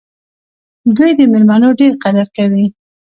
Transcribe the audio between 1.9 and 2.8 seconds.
قدر کوي.